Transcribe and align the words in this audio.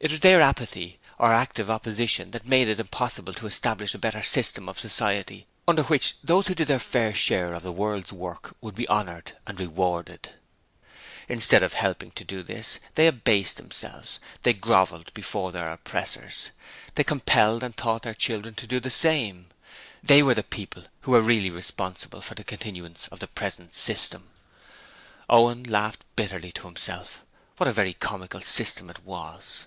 It 0.00 0.10
was 0.10 0.20
their 0.20 0.40
apathy 0.40 0.98
or 1.20 1.32
active 1.32 1.70
opposition 1.70 2.32
that 2.32 2.44
made 2.44 2.66
it 2.66 2.80
impossible 2.80 3.32
to 3.34 3.46
establish 3.46 3.94
a 3.94 3.98
better 3.98 4.24
system 4.24 4.68
of 4.68 4.76
society 4.76 5.46
under 5.68 5.84
which 5.84 6.20
those 6.20 6.48
who 6.48 6.54
did 6.56 6.66
their 6.66 6.80
fair 6.80 7.14
share 7.14 7.52
of 7.54 7.62
the 7.62 7.70
world's 7.70 8.12
work 8.12 8.56
would 8.60 8.74
be 8.74 8.88
honoured 8.88 9.36
and 9.46 9.60
rewarded. 9.60 10.32
Instead 11.28 11.62
of 11.62 11.74
helping 11.74 12.10
to 12.10 12.24
do 12.24 12.42
this, 12.42 12.80
they 12.96 13.06
abased 13.06 13.56
themselves, 13.56 14.18
and 14.44 14.60
grovelled 14.60 15.14
before 15.14 15.52
their 15.52 15.70
oppressors, 15.70 16.50
and 16.96 17.06
compelled 17.06 17.62
and 17.62 17.76
taught 17.76 18.02
their 18.02 18.14
children 18.14 18.52
to 18.56 18.66
do 18.66 18.80
the 18.80 18.90
same. 18.90 19.46
THEY 20.02 20.24
were 20.24 20.34
the 20.34 20.42
people 20.42 20.86
who 21.02 21.12
were 21.12 21.22
really 21.22 21.50
responsible 21.50 22.20
for 22.20 22.34
the 22.34 22.42
continuance 22.44 23.06
of 23.12 23.20
the 23.20 23.28
present 23.28 23.76
system. 23.76 24.28
Owen 25.30 25.62
laughed 25.62 26.04
bitterly 26.16 26.50
to 26.50 26.66
himself. 26.66 27.24
What 27.58 27.68
a 27.68 27.72
very 27.72 27.92
comical 27.94 28.40
system 28.40 28.90
it 28.90 29.04
was. 29.04 29.66